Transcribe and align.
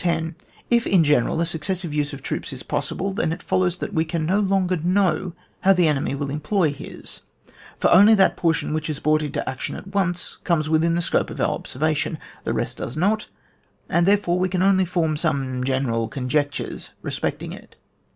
If, 0.71 0.87
in 0.87 1.03
general, 1.03 1.39
a 1.41 1.45
successive 1.45 1.93
use 1.93 2.11
of 2.11 2.23
troops 2.23 2.51
is 2.51 2.63
possible, 2.63 3.13
then 3.13 3.31
it 3.31 3.43
follows 3.43 3.77
that 3.77 3.93
we 3.93 4.03
can 4.03 4.25
no 4.25 4.39
longer 4.39 4.77
know 4.77 5.33
how 5.59 5.73
the 5.73 5.87
enemy 5.87 6.15
will 6.15 6.31
employ 6.31 6.73
his; 6.73 7.21
for 7.77 7.87
only 7.91 8.15
that 8.15 8.35
portion 8.35 8.73
which 8.73 8.89
is 8.89 8.99
brought 8.99 9.21
into 9.21 9.47
action 9.47 9.75
at 9.75 9.93
once 9.93 10.37
comes 10.43 10.67
within 10.69 10.95
the 10.95 11.03
scope 11.03 11.29
of 11.29 11.39
our 11.39 11.49
observation, 11.53 12.17
the 12.45 12.51
rest 12.55 12.77
does 12.79 12.97
not, 12.97 13.27
and 13.89 14.07
therefore 14.07 14.39
we 14.39 14.49
can 14.49 14.63
only 14.63 14.85
form 14.85 15.17
some 15.17 15.63
general 15.63 16.07
conjectures 16.07 16.89
respecting 17.03 17.53
it. 17.53 17.75